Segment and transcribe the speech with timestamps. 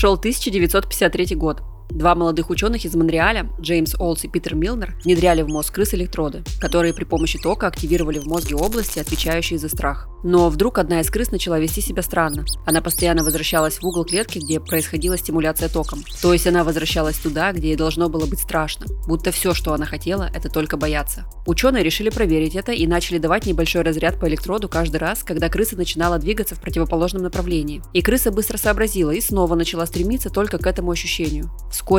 [0.00, 1.60] Шел 1953 год.
[1.98, 6.44] Два молодых ученых из Монреаля, Джеймс Олс и Питер Милнер, внедряли в мозг крыс электроды,
[6.60, 10.08] которые при помощи тока активировали в мозге области, отвечающие за страх.
[10.22, 12.44] Но вдруг одна из крыс начала вести себя странно.
[12.66, 16.04] Она постоянно возвращалась в угол клетки, где происходила стимуляция током.
[16.22, 18.86] То есть она возвращалась туда, где ей должно было быть страшно.
[19.08, 21.24] Будто все, что она хотела, это только бояться.
[21.46, 25.76] Ученые решили проверить это и начали давать небольшой разряд по электроду каждый раз, когда крыса
[25.76, 27.82] начинала двигаться в противоположном направлении.
[27.92, 31.50] И крыса быстро сообразила и снова начала стремиться только к этому ощущению.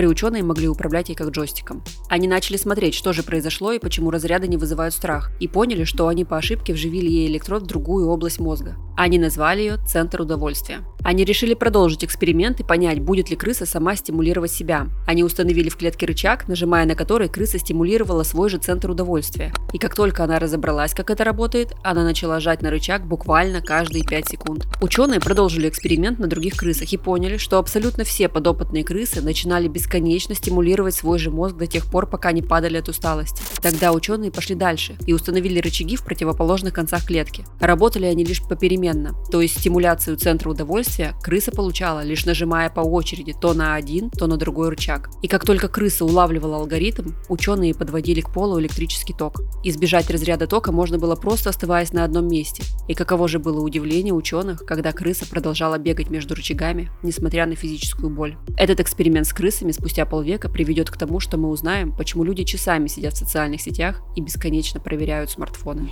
[0.08, 1.84] Ученые могли управлять ей как джойстиком.
[2.10, 6.08] Они начали смотреть, что же произошло и почему разряды не вызывают страх, и поняли, что
[6.08, 8.78] они по ошибке вживили ей электрод в другую область мозга.
[8.96, 10.82] Они назвали ее «Центр удовольствия».
[11.04, 14.88] Они решили продолжить эксперимент и понять, будет ли крыса сама стимулировать себя.
[15.08, 19.54] Они установили в клетке рычаг, нажимая на который крыса стимулировала свой же центр удовольствия.
[19.72, 24.04] И как только она разобралась, как это работает, она начала жать на рычаг буквально каждые
[24.04, 24.68] 5 секунд.
[24.82, 30.36] Ученые продолжили эксперимент на других крысах и поняли, что абсолютно все подопытные крысы начинали бесконечно
[30.36, 33.42] стимулировать свой же мозг до тех пор, пока не падали от усталости.
[33.62, 37.46] Тогда ученые пошли дальше и установили рычаги в противоположных концах клетки.
[37.62, 43.34] Работали они лишь попеременно, то есть стимуляцию центра удовольствия крыса получала, лишь нажимая по очереди
[43.40, 45.10] то на один, то на другой рычаг.
[45.22, 49.42] И как только крыса улавливала алгоритм, ученые подводили к полу электрический ток.
[49.64, 52.64] Избежать разряда тока можно было просто оставаясь на одном месте.
[52.90, 58.10] И каково же было удивление ученых, когда крыса продолжала бегать между рычагами, несмотря на физическую
[58.10, 58.36] боль.
[58.58, 62.88] Этот эксперимент с крысами спустя полвека приведет к тому, что мы узнаем, почему люди часами
[62.88, 65.90] сидят в социальных сетях и бесконечно проверяют смартфоны.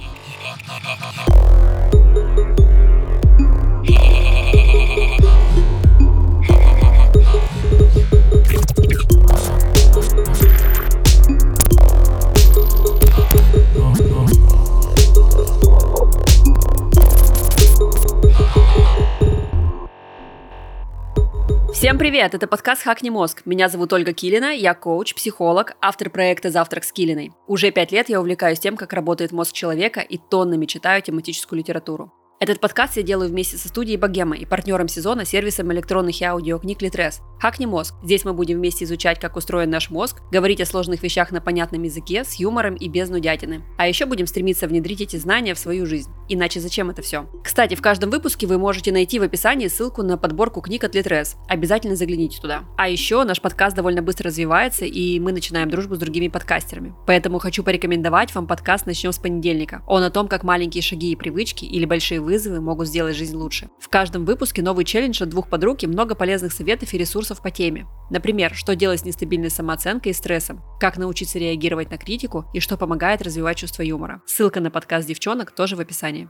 [21.78, 22.34] Всем привет!
[22.34, 23.44] Это подкаст «Хакни мозг».
[23.46, 27.34] Меня зовут Ольга Килина, я коуч, психолог, автор проекта «Завтрак с Килиной».
[27.46, 32.12] Уже пять лет я увлекаюсь тем, как работает мозг человека и тоннами читаю тематическую литературу.
[32.40, 36.84] Этот подкаст я делаю вместе со студией Богема и партнером сезона сервисом электронных и аудиокниг
[36.84, 37.22] Литрес.
[37.40, 37.96] Хакни мозг.
[38.04, 41.82] Здесь мы будем вместе изучать, как устроен наш мозг, говорить о сложных вещах на понятном
[41.82, 43.64] языке, с юмором и без нудятины.
[43.80, 46.12] А еще будем стремиться внедрить эти знания в свою жизнь.
[46.30, 47.28] Иначе зачем это все?
[47.44, 51.38] Кстати, в каждом выпуске вы можете найти в описании ссылку на подборку книг от Литрес.
[51.48, 52.66] Обязательно загляните туда.
[52.78, 56.94] А еще наш подкаст довольно быстро развивается, и мы начинаем дружбу с другими подкастерами.
[57.08, 59.82] Поэтому хочу порекомендовать вам подкаст «Начнем с понедельника».
[59.88, 63.70] Он о том, как маленькие шаги и привычки или большие вызовы могут сделать жизнь лучше.
[63.80, 67.52] В каждом выпуске новый челлендж от двух подруг и много полезных советов и ресурсов по
[67.52, 67.88] теме.
[68.10, 72.76] Например, что делать с нестабильной самооценкой и стрессом, как научиться реагировать на критику и что
[72.76, 74.22] помогает развивать чувство юмора.
[74.26, 76.30] Ссылка на подкаст девчонок тоже в описании.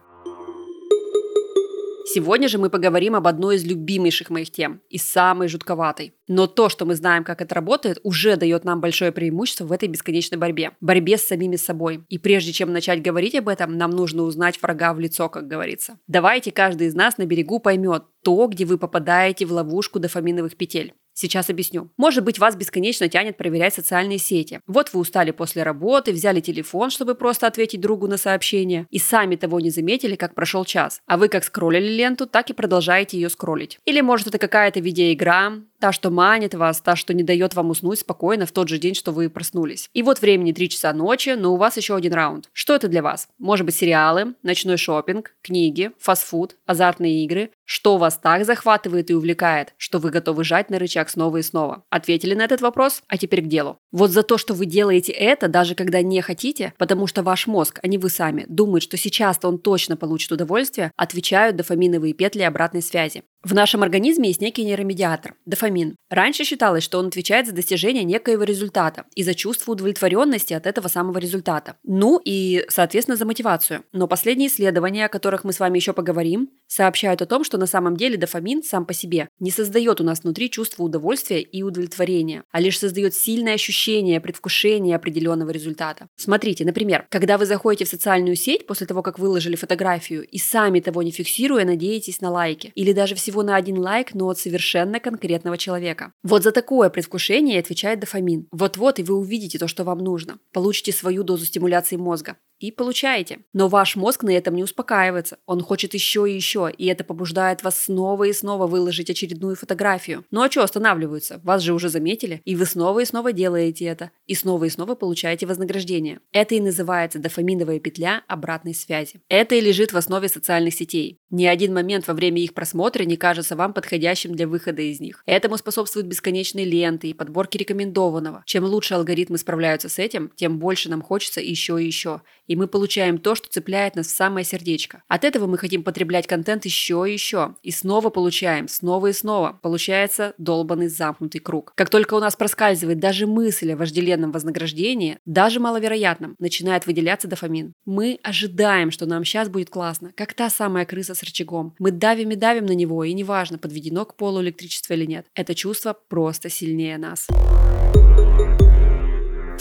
[2.09, 6.13] Сегодня же мы поговорим об одной из любимейших моих тем и самой жутковатой.
[6.29, 9.89] Но то, что мы знаем, как это работает, уже дает нам большое преимущество в этой
[9.89, 10.71] бесконечной борьбе.
[10.79, 12.05] Борьбе с самими собой.
[12.07, 15.99] И прежде чем начать говорить об этом, нам нужно узнать врага в лицо, как говорится.
[16.07, 20.93] Давайте каждый из нас на берегу поймет то, где вы попадаете в ловушку дофаминовых петель.
[21.19, 21.89] Сейчас объясню.
[21.97, 24.61] Может быть, вас бесконечно тянет проверять социальные сети.
[24.67, 29.35] Вот вы устали после работы, взяли телефон, чтобы просто ответить другу на сообщение, и сами
[29.35, 31.01] того не заметили, как прошел час.
[31.07, 33.79] А вы как скроллили ленту, так и продолжаете ее скроллить.
[33.85, 37.99] Или может это какая-то видеоигра, Та, что манит вас, та, что не дает вам уснуть
[37.99, 39.89] спокойно в тот же день, что вы проснулись.
[39.93, 42.49] И вот времени 3 часа ночи, но у вас еще один раунд.
[42.51, 43.27] Что это для вас?
[43.37, 47.51] Может быть сериалы, ночной шопинг, книги, фастфуд, азартные игры?
[47.63, 51.83] Что вас так захватывает и увлекает, что вы готовы жать на рычаг снова и снова?
[51.89, 53.03] Ответили на этот вопрос?
[53.07, 53.77] А теперь к делу.
[53.91, 57.79] Вот за то, что вы делаете это, даже когда не хотите, потому что ваш мозг,
[57.83, 62.81] а не вы сами, думает, что сейчас-то он точно получит удовольствие, отвечают дофаминовые петли обратной
[62.81, 63.23] связи.
[63.47, 65.95] В нашем организме есть некий нейромедиатор– дофамин.
[66.09, 70.89] Раньше считалось, что он отвечает за достижение некоего результата и за чувство удовлетворенности от этого
[70.89, 71.77] самого результата.
[71.85, 73.85] Ну и, соответственно, за мотивацию.
[73.93, 77.67] Но последние исследования, о которых мы с вами еще поговорим, сообщают о том, что на
[77.67, 82.43] самом деле дофамин сам по себе не создает у нас внутри чувство удовольствия и удовлетворения,
[82.51, 86.07] а лишь создает сильное ощущение предвкушения определенного результата.
[86.17, 90.81] Смотрите, например, когда вы заходите в социальную сеть после того, как выложили фотографию и сами
[90.81, 94.39] того не фиксируя, надеетесь на лайки, или даже всего всего на один лайк, но от
[94.39, 96.11] совершенно конкретного человека.
[96.23, 98.47] Вот за такое предвкушение отвечает дофамин.
[98.51, 100.39] Вот-вот и вы увидите то, что вам нужно.
[100.53, 103.39] Получите свою дозу стимуляции мозга и получаете.
[103.53, 105.37] Но ваш мозг на этом не успокаивается.
[105.45, 110.25] Он хочет еще и еще, и это побуждает вас снова и снова выложить очередную фотографию.
[110.31, 111.39] Ну а что останавливаются?
[111.43, 114.95] Вас же уже заметили, и вы снова и снова делаете это, и снова и снова
[114.95, 116.19] получаете вознаграждение.
[116.31, 119.21] Это и называется дофаминовая петля обратной связи.
[119.29, 121.19] Это и лежит в основе социальных сетей.
[121.29, 125.23] Ни один момент во время их просмотра не кажется вам подходящим для выхода из них.
[125.25, 128.43] Этому способствуют бесконечные ленты и подборки рекомендованного.
[128.45, 132.21] Чем лучше алгоритмы справляются с этим, тем больше нам хочется еще и еще.
[132.47, 135.03] И мы получаем то, что цепляет нас в самое сердечко.
[135.07, 137.55] От этого мы хотим потреблять контент еще и еще.
[137.61, 139.59] И снова получаем, снова и снова.
[139.61, 141.73] Получается долбанный замкнутый круг.
[141.75, 147.73] Как только у нас проскальзывает даже мысль о вожделенном вознаграждении, даже маловероятном, начинает выделяться дофамин.
[147.85, 151.75] Мы ожидаем, что нам сейчас будет классно, как та самая крыса с рычагом.
[151.79, 155.25] Мы давим и давим на него, и неважно, подведено к полу электричество или нет.
[155.35, 157.27] Это чувство просто сильнее нас.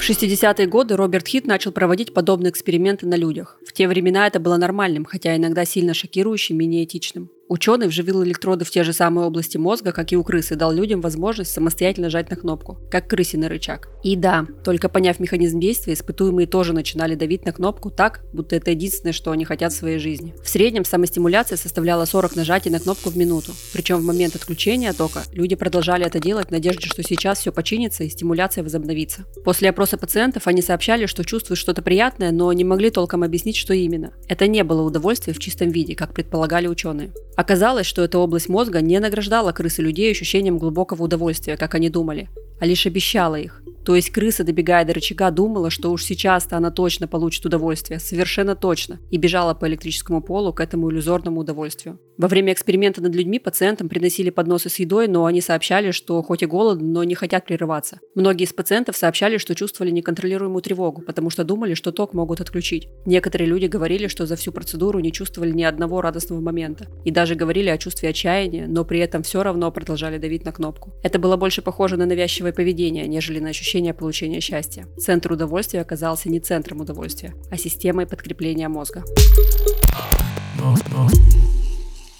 [0.07, 3.59] В 60-е годы Роберт Хит начал проводить подобные эксперименты на людях.
[3.67, 7.29] В те времена это было нормальным, хотя иногда сильно шокирующим и неэтичным.
[7.49, 10.73] Ученый вживил электроды в те же самые области мозга, как и у крысы, и дал
[10.73, 13.89] людям возможность самостоятельно жать на кнопку, как крысиный рычаг.
[14.03, 18.73] И да, только поняв механизм действия, испытуемые тоже начинали давить на кнопку так, будто это
[18.73, 20.35] единственное, что они хотят в своей жизни.
[20.43, 23.53] В среднем самостимуляция составляла 40 нажатий на кнопку в минуту.
[23.73, 28.03] Причем в момент отключения тока люди продолжали это делать в надежде, что сейчас все починится
[28.03, 29.25] и стимуляция возобновится.
[29.45, 33.73] После опроса пациентов они сообщали, что чувствуют что-то приятное, но не могли толком объяснить, что
[33.73, 34.15] именно.
[34.29, 37.13] Это не было удовольствие в чистом виде, как предполагали ученые.
[37.37, 42.29] Оказалось, что эта область мозга не награждала крысы людей ощущением глубокого удовольствия, как они думали,
[42.61, 43.63] а лишь обещала их.
[43.87, 48.57] То есть крыса, добегая до рычага, думала, что уж сейчас-то она точно получит удовольствие, совершенно
[48.57, 52.01] точно, и бежала по электрическому полу к этому иллюзорному удовольствию.
[52.19, 56.43] Во время эксперимента над людьми пациентам приносили подносы с едой, но они сообщали, что хоть
[56.43, 58.01] и голодны, но не хотят прерываться.
[58.15, 62.89] Многие из пациентов сообщали, что чувствовали неконтролируемую тревогу, потому что думали, что ток могут отключить.
[63.05, 66.87] Некоторые люди говорили, что за всю процедуру не чувствовали ни одного радостного момента.
[67.05, 70.95] И даже говорили о чувстве отчаяния, но при этом все равно продолжали давить на кнопку.
[71.05, 74.87] Это было больше похоже на навязчивое поведение, нежели на ощущение ощущение получения счастья.
[74.99, 79.05] Центр удовольствия оказался не центром удовольствия, а системой подкрепления мозга.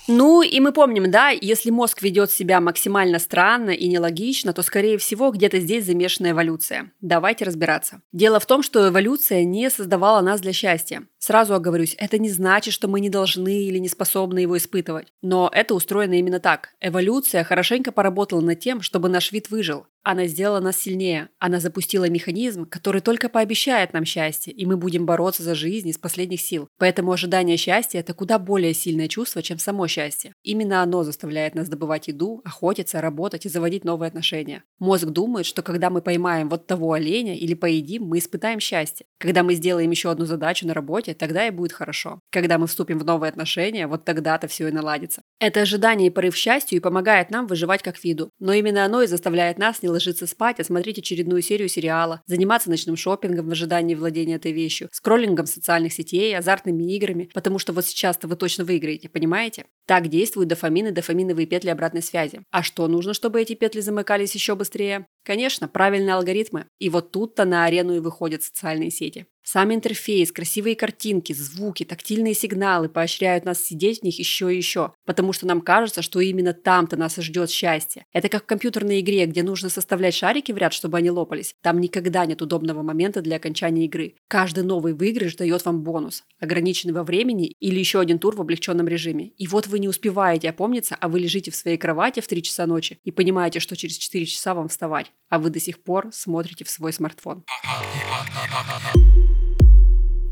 [0.09, 4.99] Ну, и мы помним, да, если мозг ведет себя максимально странно и нелогично, то, скорее
[4.99, 6.93] всего, где-то здесь замешана эволюция.
[7.01, 8.03] Давайте разбираться.
[8.13, 11.07] Дело в том, что эволюция не создавала нас для счастья.
[11.19, 15.09] Сразу оговорюсь, это не значит, что мы не должны или не способны его испытывать.
[15.23, 16.69] Но это устроено именно так.
[16.81, 19.87] Эволюция хорошенько поработала над тем, чтобы наш вид выжил.
[20.05, 21.31] Она сделала нас сильнее.
[21.41, 25.99] Она запустила механизм, который только пообещает нам счастье, и мы будем бороться за жизнь из
[25.99, 26.69] последних сил.
[26.79, 29.96] Поэтому ожидание счастья– это куда более сильное чувство, чем само счастье.
[30.43, 34.65] Именно оно заставляет нас добывать еду, охотиться, работать и заводить новые отношения.
[34.79, 39.07] Мозг думает, что когда мы поймаем вот того оленя или поедим, мы испытаем счастье.
[39.19, 42.21] Когда мы сделаем еще одну задачу на работе, тогда и будет хорошо.
[42.31, 45.23] Когда мы вступим в новые отношения, вот тогда-то все и наладится.
[45.41, 48.31] Это ожидание и порыв счастью и помогает нам выживать как виду.
[48.39, 52.71] Но именно оно и заставляет нас не ложиться спать, а смотреть очередную серию сериала, заниматься
[52.71, 57.85] ночным шопингом в ожидании владения этой вещью, скроллингом социальных сетей, азартными играми, потому что вот
[57.85, 59.67] сейчас-то вы точно выиграете, понимаете?
[59.87, 62.43] Так действуют дофамины, дофаминовые петли обратной связи.
[62.51, 65.07] А что нужно, чтобы эти петли замыкались еще быстрее?
[65.27, 66.67] Конечно, правильные алгоритмы.
[66.79, 69.27] И вот тут-то на арену и выходят социальные сети.
[69.49, 74.93] Сам интерфейс, красивые картинки, звуки, тактильные сигналы поощряют нас сидеть в них еще и еще,
[75.05, 78.05] потому что нам кажется, что именно там-то нас ждет счастье.
[78.13, 81.55] Это как в компьютерной игре, где нужно составлять шарики в ряд, чтобы они лопались.
[81.63, 84.17] Там никогда нет удобного момента для окончания игры.
[84.27, 88.89] Каждый новый выигрыш дает вам бонус, ограниченный во времени или еще один тур в облегченном
[88.89, 89.29] режиме.
[89.39, 92.67] И вот вы не успеваете опомниться, а вы лежите в своей кровати в 3 часа
[92.67, 96.65] ночи и понимаете, что через 4 часа вам вставать, а вы до сих пор смотрите
[96.65, 97.45] в свой смартфон.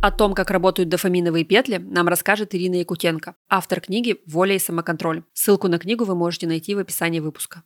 [0.03, 5.23] О том, как работают дофаминовые петли, нам расскажет Ирина Якутенко, автор книги «Воля и самоконтроль».
[5.33, 7.63] Ссылку на книгу вы можете найти в описании выпуска.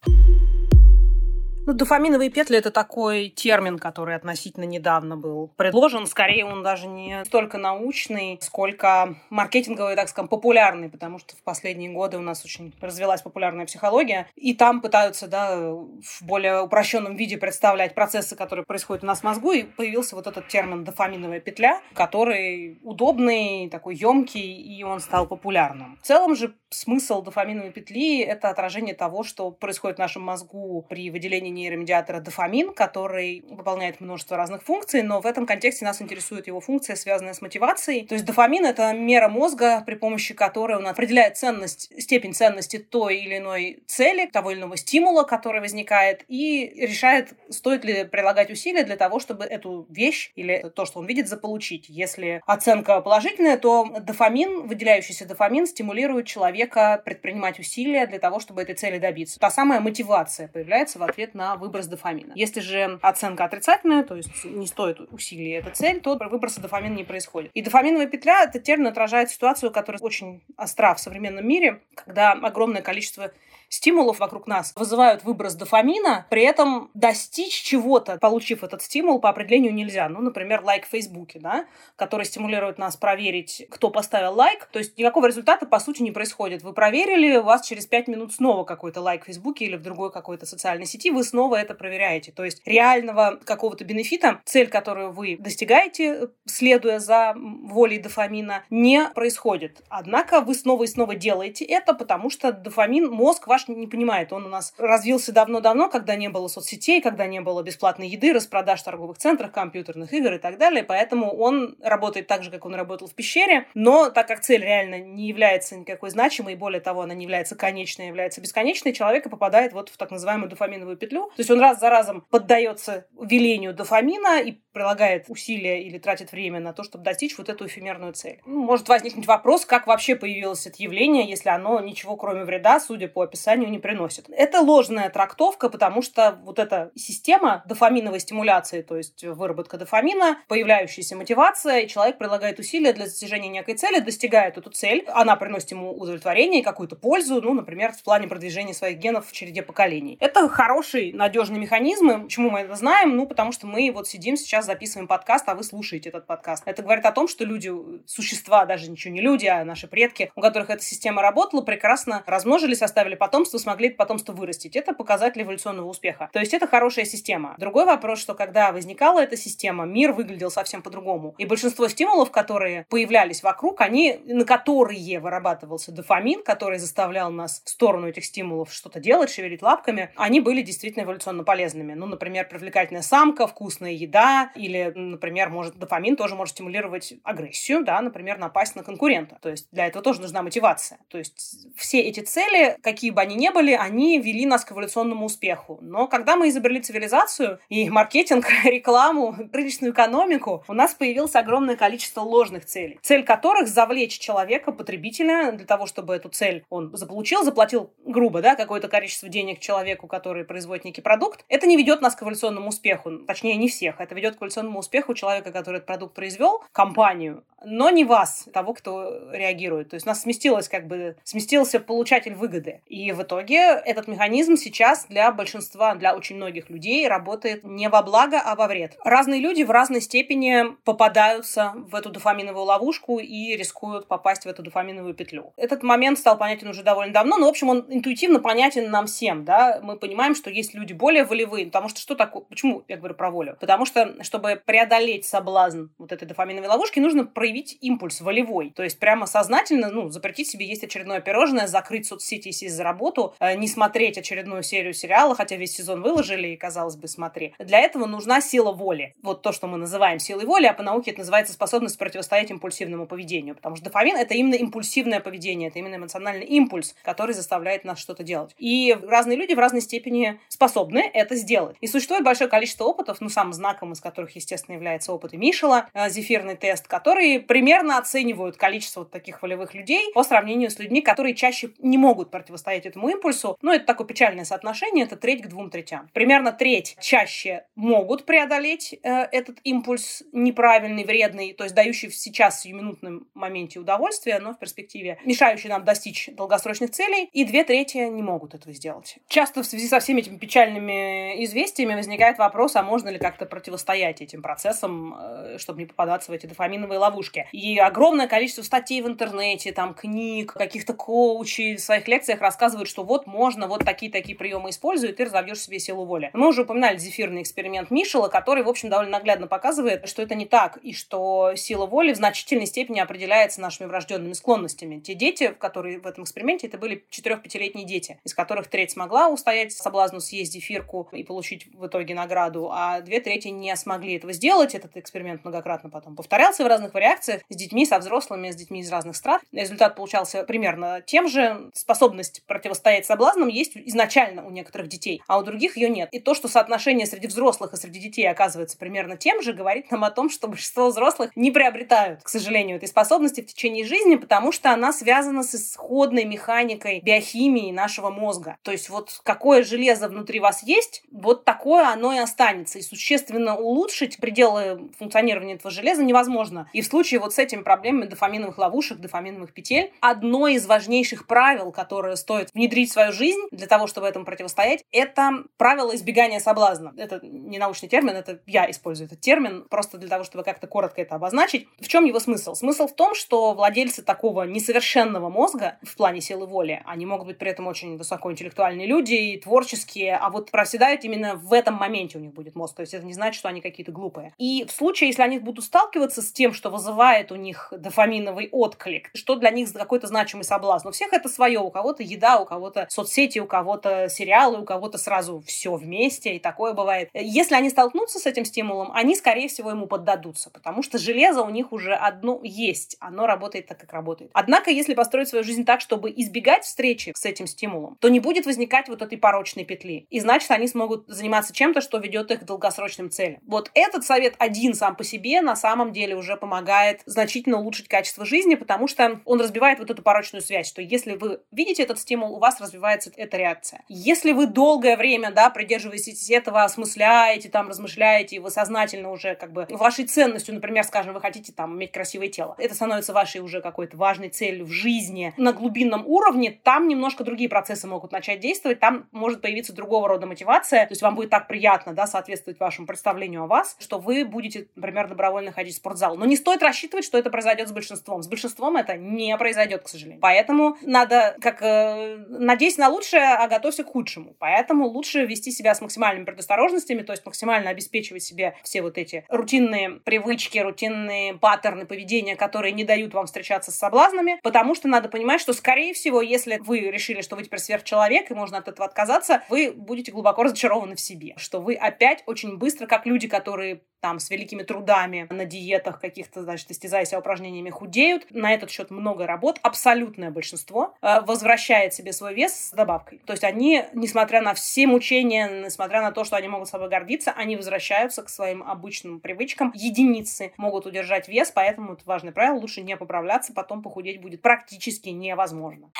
[1.68, 6.06] Ну, дофаминовые петли– это такой термин, который относительно недавно был предложен.
[6.06, 11.90] Скорее, он даже не столько научный, сколько маркетинговый, так скажем, популярный, потому что в последние
[11.90, 17.36] годы у нас очень развилась популярная психология, и там пытаются, да, в более упрощенном виде
[17.36, 21.82] представлять процессы, которые происходят у нас в мозгу, и появился вот этот термин дофаминовая петля,
[21.92, 25.98] который удобный, такой емкий, и он стал популярным.
[26.02, 31.10] В целом же смысл дофаминовой петли– это отражение того, что происходит в нашем мозгу при
[31.10, 36.60] выделении нейромедиатора дофамин, который выполняет множество разных функций, но в этом контексте нас интересует его
[36.60, 38.06] функция, связанная с мотивацией.
[38.06, 43.18] То есть дофамин— это мера мозга, при помощи которой он определяет ценность, степень ценности той
[43.18, 48.84] или иной цели, того или иного стимула, который возникает, и решает, стоит ли прилагать усилия
[48.84, 51.86] для того, чтобы эту вещь или то, что он видит, заполучить.
[51.88, 58.74] Если оценка положительная, то дофамин, выделяющийся дофамин, стимулирует человека предпринимать усилия для того, чтобы этой
[58.74, 59.38] цели добиться.
[59.38, 62.32] Та самая мотивация появляется в ответ на выброс дофамина.
[62.34, 67.04] Если же оценка отрицательная, то есть не стоит усилий эта цель, то выброса дофамина не
[67.04, 67.50] происходит.
[67.54, 72.82] И дофаминовая петля, этот термин отражает ситуацию, которая очень остра в современном мире, когда огромное
[72.82, 73.32] количество
[73.68, 79.74] стимулов вокруг нас вызывают выброс дофамина, при этом достичь чего-то, получив этот стимул, по определению
[79.74, 80.08] нельзя.
[80.08, 84.68] Ну, например, лайк в Фейсбуке, да, который стимулирует нас проверить, кто поставил лайк.
[84.72, 86.62] То есть никакого результата, по сути, не происходит.
[86.62, 90.10] Вы проверили, у вас через пять минут снова какой-то лайк в Фейсбуке или в другой
[90.10, 92.32] какой-то социальной сети, вы снова это проверяете.
[92.32, 99.82] То есть реального какого-то бенефита, цель, которую вы достигаете, следуя за волей дофамина, не происходит.
[99.88, 104.32] Однако вы снова и снова делаете это, потому что дофамин, мозг ваш не понимает.
[104.32, 108.80] Он у нас развился давно-давно, когда не было соцсетей, когда не было бесплатной еды, распродаж
[108.80, 110.84] в торговых центрах, компьютерных игр и так далее.
[110.84, 113.66] Поэтому он работает так же, как он работал в пещере.
[113.74, 117.56] Но так как цель реально не является никакой значимой, и более того, она не является
[117.56, 121.27] конечной, а является бесконечной, человек и попадает вот в так называемую дофаминовую петлю.
[121.36, 126.60] То есть он раз за разом поддается велению дофамина и прилагает усилия или тратит время
[126.60, 128.40] на то, чтобы достичь вот эту эфемерную цель.
[128.46, 133.08] Ну, может возникнуть вопрос, как вообще появилось это явление, если оно ничего кроме вреда, судя
[133.08, 134.26] по описанию, не приносит.
[134.30, 141.16] Это ложная трактовка, потому что вот эта система дофаминовой стимуляции, то есть выработка дофамина, появляющаяся
[141.16, 145.92] мотивация, и человек прилагает усилия для достижения некой цели, достигает эту цель, она приносит ему
[145.92, 150.16] удовлетворение и какую-то пользу, ну, например, в плане продвижения своих генов в череде поколений.
[150.20, 152.24] Это хороший, надежный механизм.
[152.24, 153.16] Почему мы это знаем?
[153.16, 156.64] Ну, потому что мы вот сидим сейчас, записываем подкаст, а вы слушаете этот подкаст.
[156.66, 157.72] Это говорит о том, что люди,
[158.06, 162.82] существа, даже ничего не люди, а наши предки, у которых эта система работала, прекрасно размножились,
[162.82, 164.74] оставили потом потомство, смогли потомство вырастить.
[164.74, 166.28] Это показатель эволюционного успеха.
[166.32, 167.54] То есть это хорошая система.
[167.58, 171.34] Другой вопрос, что когда возникала эта система, мир выглядел совсем по-другому.
[171.38, 177.68] И большинство стимулов, которые появлялись вокруг, они, на которые вырабатывался дофамин, который заставлял нас в
[177.68, 181.94] сторону этих стимулов что-то делать, шевелить лапками, они были действительно эволюционно полезными.
[181.94, 188.00] Ну, например, привлекательная самка, вкусная еда, или, например, может дофамин тоже может стимулировать агрессию, да,
[188.00, 189.38] например, напасть на конкурента.
[189.40, 190.98] То есть для этого тоже нужна мотивация.
[191.08, 195.26] То есть все эти цели, какие бы они ни были, они вели нас к эволюционному
[195.26, 195.78] успеху.
[195.80, 202.20] Но когда мы изобрели цивилизацию и маркетинг, рекламу, рыночную экономику, у нас появилось огромное количество
[202.20, 202.98] ложных целей.
[203.02, 208.56] Цель которых завлечь человека, потребителя, для того, чтобы эту цель он заполучил, заплатил грубо, да,
[208.56, 211.44] какое-то количество денег человеку, который производит некий продукт.
[211.48, 213.18] Это не ведет нас к эволюционному успеху.
[213.26, 214.00] Точнее, не всех.
[214.00, 218.74] Это ведет к эволюционному успеху человека, который этот продукт произвел, компанию, но не вас, того,
[218.74, 219.90] кто реагирует.
[219.90, 222.82] То есть у нас сместилось как бы, сместился получатель выгоды.
[222.86, 228.02] И в итоге этот механизм сейчас для большинства, для очень многих людей работает не во
[228.02, 228.96] благо, а во вред.
[229.04, 234.62] Разные люди в разной степени попадаются в эту дофаминовую ловушку и рискуют попасть в эту
[234.62, 235.52] дофаминовую петлю.
[235.56, 239.44] Этот момент стал понятен уже довольно давно, но, в общем, он интуитивно понятен нам всем,
[239.44, 239.80] да.
[239.82, 243.30] Мы понимаем, что есть люди более волевые, потому что что такое, почему я говорю про
[243.30, 243.56] волю?
[243.60, 248.70] Потому что, чтобы преодолеть соблазн вот этой дофаминовой ловушки, нужно проявить импульс волевой.
[248.70, 252.84] То есть прямо сознательно, ну, запретить себе есть очередное пирожное, закрыть соцсети и сесть за
[252.84, 257.54] работу, э, не смотреть очередную серию сериала, хотя весь сезон выложили, и, казалось бы, смотри.
[257.58, 259.14] Для этого нужна сила воли.
[259.22, 263.06] Вот то, что мы называем силой воли, а по науке это называется способность противостоять импульсивному
[263.06, 263.54] поведению.
[263.54, 268.22] Потому что дофамин— это именно импульсивное поведение, это именно эмоциональный импульс, который заставляет нас что-то
[268.22, 268.54] делать.
[268.58, 271.76] И разные люди в разной степени способны это сделать.
[271.80, 276.10] И существует большое количество опытов, ну, самым знаковым из которых, естественно, является опыт Мишела, э,
[276.10, 281.34] зефирный тест, который примерно оценивают количество вот таких волевых людей по сравнению с людьми, которые
[281.34, 283.56] чаще не могут противостоять этому импульсу.
[283.62, 286.08] Ну, это такое печальное соотношение, это треть к двум третям.
[286.12, 292.62] Примерно треть чаще могут преодолеть э, этот импульс неправильный, вредный, то есть дающий сейчас в
[292.62, 298.22] сиюминутном моменте удовольствие, но в перспективе мешающий нам достичь долгосрочных целей, и две трети не
[298.22, 299.18] могут этого сделать.
[299.28, 304.20] Часто в связи со всеми этими печальными известиями возникает вопрос, а можно ли как-то противостоять
[304.20, 307.27] этим процессам, э, чтобы не попадаться в эти дофаминовые ловушки.
[307.52, 313.04] И огромное количество статей в интернете, там, книг, каких-то коучей в своих лекциях рассказывают, что
[313.04, 316.30] вот можно вот такие-такие приемы используют, и ты разовьешь себе силу воли.
[316.32, 320.46] Мы уже упоминали зефирный эксперимент Мишела, который, в общем, довольно наглядно показывает, что это не
[320.46, 325.00] так, и что сила воли в значительной степени определяется нашими врожденными склонностями.
[325.00, 329.72] Те дети, которые в этом эксперименте, это были 4-5-летние дети, из которых треть смогла устоять
[329.72, 334.74] соблазну съесть зефирку и получить в итоге награду, а две трети не смогли этого сделать.
[334.74, 338.80] Этот эксперимент многократно потом повторялся в разных вариациях, реакция с детьми, со взрослыми, с детьми
[338.80, 339.40] из разных стран.
[339.52, 341.70] Результат получался примерно тем же.
[341.74, 346.08] Способность противостоять соблазнам есть изначально у некоторых детей, а у других ее нет.
[346.12, 350.04] И то, что соотношение среди взрослых и среди детей оказывается примерно тем же, говорит нам
[350.04, 354.52] о том, что большинство взрослых не приобретают, к сожалению, этой способности в течение жизни, потому
[354.52, 358.56] что она связана с исходной механикой биохимии нашего мозга.
[358.62, 362.78] То есть вот какое железо внутри вас есть, вот такое оно и останется.
[362.78, 366.68] И существенно улучшить пределы функционирования этого железа невозможно.
[366.72, 371.72] И в случае вот с этими проблемами дофаминовых ловушек, дофаминовых петель, одно из важнейших правил,
[371.72, 376.92] которое стоит внедрить в свою жизнь для того, чтобы этому противостоять, это правило избегания соблазна.
[376.96, 381.00] Это не научный термин, это я использую этот термин, просто для того, чтобы как-то коротко
[381.00, 381.68] это обозначить.
[381.80, 382.54] В чем его смысл?
[382.54, 387.38] Смысл в том, что владельцы такого несовершенного мозга в плане силы воли, они могут быть
[387.38, 392.20] при этом очень высокоинтеллектуальные люди и творческие, а вот проседают именно в этом моменте у
[392.20, 392.76] них будет мозг.
[392.76, 394.34] То есть это не значит, что они какие-то глупые.
[394.38, 396.97] И в случае, если они будут сталкиваться с тем, что вызывает
[397.30, 400.88] у них дофаминовый отклик, что для них какой-то значимый соблазн.
[400.88, 401.60] У всех это свое.
[401.60, 406.38] У кого-то еда, у кого-то соцсети, у кого-то сериалы, у кого-то сразу все вместе, и
[406.38, 407.10] такое бывает.
[407.14, 411.50] Если они столкнутся с этим стимулом, они, скорее всего, ему поддадутся, потому что железо у
[411.50, 414.30] них уже одно есть, оно работает так, как работает.
[414.34, 418.46] Однако, если построить свою жизнь так, чтобы избегать встречи с этим стимулом, то не будет
[418.46, 420.06] возникать вот этой порочной петли.
[420.10, 423.40] И значит, они смогут заниматься чем-то, что ведет их к долгосрочным целям.
[423.46, 428.24] Вот этот совет один сам по себе на самом деле уже помогает значительно улучшить качество
[428.24, 432.34] жизни, потому что он разбивает вот эту порочную связь, что если вы видите этот стимул,
[432.34, 433.82] у вас развивается эта реакция.
[433.88, 439.52] Если вы долгое время, да, придерживаетесь этого, осмысляете, там, размышляете, и вы сознательно уже как
[439.52, 443.60] бы вашей ценностью, например, скажем, вы хотите там иметь красивое тело, это становится вашей уже
[443.60, 448.80] какой-то важной целью в жизни на глубинном уровне, там немножко другие процессы могут начать действовать,
[448.80, 452.86] там может появиться другого рода мотивация, то есть вам будет так приятно, да, соответствовать вашему
[452.86, 456.16] представлению о вас, что вы будете, например, добровольно ходить в спортзал.
[456.16, 458.22] Но не стоит рассчитывать, что это произойдет с большинством.
[458.22, 460.20] С большинством это не произойдет, к сожалению.
[460.20, 464.36] Поэтому надо, как э, надеясь на лучшее, а готовься к худшему.
[464.38, 469.24] Поэтому лучше вести себя с максимальными предосторожностями, то есть максимально обеспечивать себе все вот эти
[469.28, 475.08] рутинные привычки, рутинные паттерны поведения, которые не дают вам встречаться с соблазнами, потому что надо
[475.08, 478.86] понимать, что, скорее всего, если вы решили, что вы теперь сверхчеловек и можно от этого
[478.86, 483.82] отказаться, вы будете глубоко разочарованы в себе, что вы опять очень быстро, как люди, которые
[484.00, 488.26] там с великими трудами на диетах каких-то, значит, истязаясь упражнениями, худеют.
[488.30, 489.58] На этот счет много работ.
[489.62, 493.20] Абсолютное большинство э, возвращает себе свой вес с добавкой.
[493.24, 497.32] То есть они, несмотря на все мучения, несмотря на то, что они могут собой гордиться,
[497.32, 499.72] они возвращаются к своим обычным привычкам.
[499.74, 502.58] Единицы могут удержать вес, поэтому это важное правило.
[502.58, 505.90] Лучше не поправляться, потом похудеть будет практически невозможно.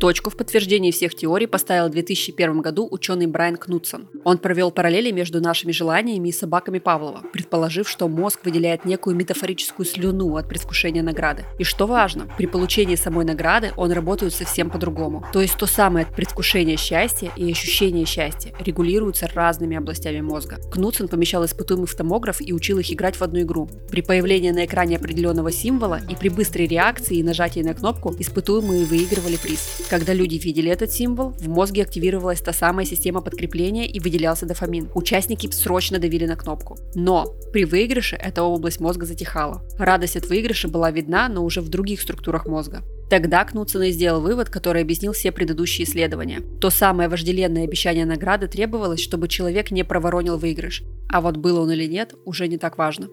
[0.00, 4.08] Точку в подтверждении всех теорий поставил в 2001 году ученый Брайан Кнутсон.
[4.24, 9.84] Он провел параллели между нашими желаниями и собаками Павлова, предположив, что мозг выделяет некую метафорическую
[9.84, 11.44] слюну от предвкушения награды.
[11.58, 15.22] И что важно, при получении самой награды он работает совсем по-другому.
[15.34, 20.60] То есть то самое предвкушение счастья и ощущение счастья регулируются разными областями мозга.
[20.72, 23.68] Кнутсон помещал испытуемых в томограф и учил их играть в одну игру.
[23.90, 28.86] При появлении на экране определенного символа и при быстрой реакции и нажатии на кнопку испытуемые
[28.86, 29.89] выигрывали приз.
[29.90, 34.88] Когда люди видели этот символ, в мозге активировалась та самая система подкрепления и выделялся дофамин.
[34.94, 36.78] Участники срочно давили на кнопку.
[36.94, 39.64] Но при выигрыше эта область мозга затихала.
[39.78, 42.82] Радость от выигрыша была видна, но уже в других структурах мозга.
[43.10, 46.40] Тогда Кнутсон и сделал вывод, который объяснил все предыдущие исследования.
[46.60, 50.84] То самое вожделенное обещание награды требовалось, чтобы человек не проворонил выигрыш.
[51.08, 53.08] А вот было он или нет, уже не так важно.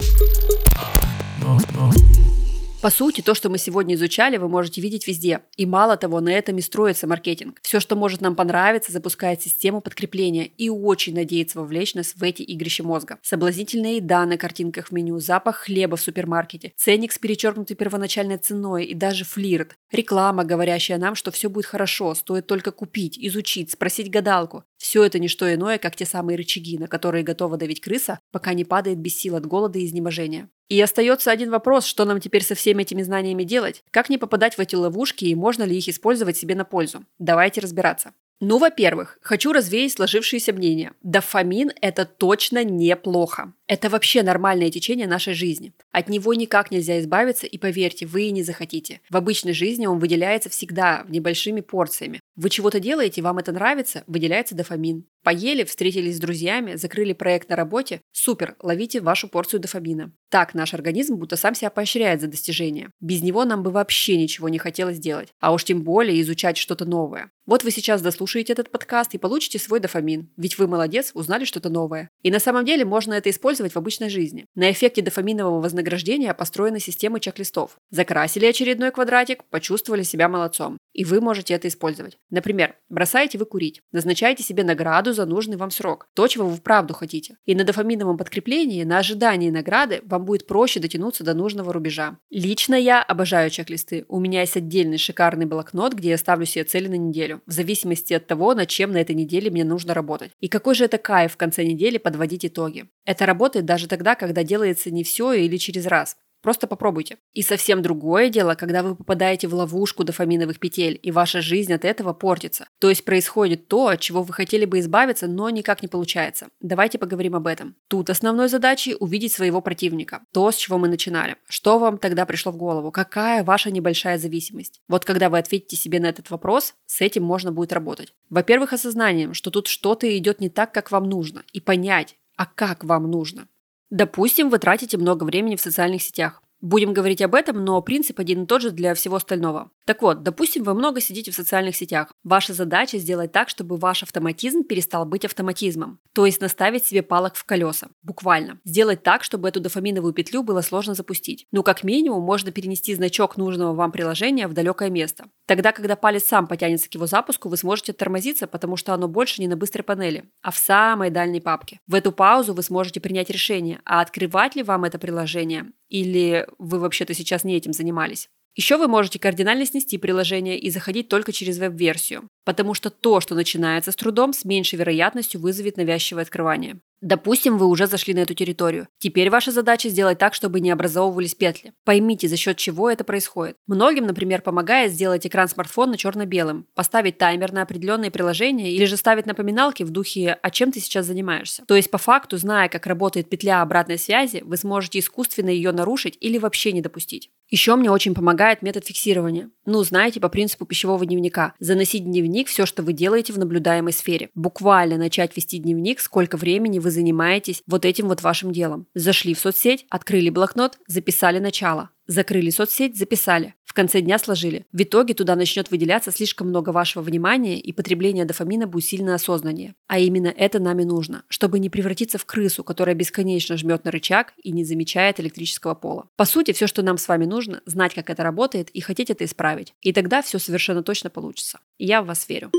[2.80, 5.42] По сути, то, что мы сегодня изучали, вы можете видеть везде.
[5.58, 7.58] И мало того, на этом и строится маркетинг.
[7.64, 12.44] Все, что может нам понравиться, запускает систему подкрепления и очень надеется вовлечь нас в эти
[12.44, 13.18] игрища мозга.
[13.24, 18.86] Соблазнительная еда на картинках в меню, запах хлеба в супермаркете, ценник с перечеркнутой первоначальной ценой
[18.86, 19.76] и даже флирт.
[19.92, 24.66] Реклама, говорящая нам, что все будет хорошо, стоит только купить, изучить, спросить гадалку.
[24.78, 28.54] Все это не что иное, как те самые рычаги, на которые готова давить крыса, пока
[28.54, 30.50] не падает без сил от голода и изнеможения.
[30.70, 33.84] И остается один вопрос, что нам теперь со всеми этими знаниями делать?
[33.92, 37.06] Как не попадать в эти ловушки и можно ли их использовать себе на пользу?
[37.20, 38.14] Давайте разбираться.
[38.40, 40.94] Ну, во-первых, хочу развеять сложившиеся мнения.
[41.02, 43.54] Дофамин– это точно неплохо.
[43.66, 45.74] Это вообще нормальное течение нашей жизни.
[45.92, 49.02] От него никак нельзя избавиться, и поверьте, вы и не захотите.
[49.10, 52.20] В обычной жизни он выделяется всегда, небольшими порциями.
[52.38, 55.06] Вы чего-то делаете, вам это нравится, выделяется дофамин.
[55.24, 58.00] Поели, встретились с друзьями, закрыли проект на работе.
[58.12, 60.14] Супер, ловите вашу порцию дофамина.
[60.30, 62.92] Так наш организм будто сам себя поощряет за достижение.
[63.02, 65.30] Без него нам бы вообще ничего не хотелось делать.
[65.40, 67.32] А уж тем более изучать что-то новое.
[67.48, 70.30] Вот вы сейчас дослушаете этот подкаст и получите свой дофамин.
[70.36, 72.10] Ведь вы молодец, узнали что-то новое.
[72.22, 74.46] И на самом деле можно это использовать в обычной жизни.
[74.54, 77.78] На эффекте дофаминового вознаграждения построены системы чек-листов.
[77.90, 80.78] Закрасили очередной квадратик, почувствовали себя молодцом.
[80.94, 82.18] И вы можете это использовать.
[82.30, 86.94] Например, бросаете вы курить, назначаете себе награду за нужный вам срок, то, чего вы вправду
[86.94, 87.38] хотите.
[87.46, 92.18] И на дофаминовом подкреплении, на ожидании награды вам будет проще дотянуться до нужного рубежа.
[92.30, 94.06] Лично я обожаю чек-листы.
[94.10, 98.14] У меня есть отдельный шикарный блокнот, где я ставлю себе цели на неделю, в зависимости
[98.14, 100.32] от того, над чем на этой неделе мне нужно работать.
[100.40, 102.90] И какой же это кайф в конце недели подводить итоги.
[103.06, 106.18] Это работает даже тогда, когда делается не все или через раз.
[106.42, 107.18] Просто попробуйте.
[107.34, 111.86] И совсем другое дело, когда вы попадаете в ловушку дофаминовых петель, и ваша жизнь от
[111.86, 112.68] этого портится.
[112.80, 116.48] То есть происходит то, от чего вы хотели бы избавиться, но никак не получается.
[116.62, 117.76] Давайте поговорим об этом.
[117.88, 120.22] Тут основной задачей увидеть своего противника.
[120.32, 121.36] То, с чего мы начинали.
[121.48, 122.92] Что вам тогда пришло в голову?
[122.92, 124.82] Какая ваша небольшая зависимость?
[124.88, 128.14] Вот когда вы ответите себе на этот вопрос, с этим можно будет работать.
[128.30, 131.44] Во-первых, осознанием, что тут что-то идет не так, как вам нужно.
[131.54, 133.48] И понять, а как вам нужно.
[133.90, 136.42] Допустим, вы тратите много времени в социальных сетях.
[136.60, 139.70] Будем говорить об этом, но принцип один и тот же для всего остального.
[139.86, 142.12] Так вот, допустим, вы много сидите в социальных сетях.
[142.24, 146.00] Ваша задача сделать так, чтобы ваш автоматизм перестал быть автоматизмом.
[146.14, 147.90] То есть наставить себе палок в колеса.
[148.02, 148.60] Буквально.
[148.66, 151.46] Сделать так, чтобы эту дофаминовую петлю было сложно запустить.
[151.52, 155.26] Ну, как минимум, можно перенести значок нужного вам приложения в далекое место.
[155.46, 159.42] Тогда, когда палец сам потянется к его запуску, вы сможете тормозиться, потому что оно больше
[159.42, 161.80] не на быстрой панели, а в самой дальней папке.
[161.88, 166.80] В эту паузу вы сможете принять решение, а открывать ли вам это приложение или вы
[166.80, 168.30] вообще-то сейчас не этим занимались.
[168.58, 173.36] Еще вы можете кардинально снести приложение и заходить только через веб-версию, потому что то, что
[173.36, 176.80] начинается с трудом, с меньшей вероятностью вызовет навязчивое открывание.
[177.00, 178.88] Допустим, вы уже зашли на эту территорию.
[178.98, 181.74] Теперь ваша задача сделать так, чтобы не образовывались петли.
[181.86, 183.56] Поймите, за счет чего это происходит.
[183.68, 189.28] Многим, например, помогает сделать экран смартфона черно-белым, поставить таймер на определенные приложения или же ставить
[189.28, 191.64] напоминалки в духе «А чем ты сейчас занимаешься?».
[191.68, 196.18] То есть, по факту, зная, как работает петля обратной связи, вы сможете искусственно ее нарушить
[196.20, 197.30] или вообще не допустить.
[197.50, 199.50] Еще мне очень помогает метод фиксирования.
[199.66, 201.54] Ну, знаете, по принципу пищевого дневника.
[201.60, 204.30] Заносить в дневник все, что вы делаете в наблюдаемой сфере.
[204.36, 208.88] Буквально начать вести дневник, сколько времени вы занимаетесь вот этим вот вашим делом.
[208.94, 211.90] Зашли в соцсеть, открыли блокнот, записали начало.
[212.08, 213.54] Закрыли соцсеть, записали.
[213.78, 214.66] Конце дня сложили.
[214.72, 219.76] В итоге туда начнет выделяться слишком много вашего внимания, и потребление дофамина будет сильно осознаннее.
[219.86, 224.34] А именно это нами нужно, чтобы не превратиться в крысу, которая бесконечно жмет на рычаг
[224.42, 226.10] и не замечает электрического пола.
[226.16, 229.26] По сути, все, что нам с вами нужно, знать, как это работает и хотеть это
[229.26, 229.76] исправить.
[229.82, 231.60] И тогда все совершенно точно получится.
[231.78, 232.52] И я в вас верю.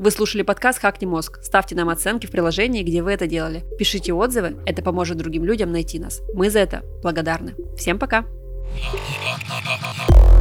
[0.00, 1.38] Вы слушали подкаст «Хакни мозг».
[1.44, 3.62] Ставьте нам оценки в приложении, где вы это делали.
[3.78, 6.20] Пишите отзывы, это поможет другим людям найти нас.
[6.34, 7.54] Мы за это благодарны.
[7.76, 8.26] Всем пока!
[8.76, 10.37] Yeah.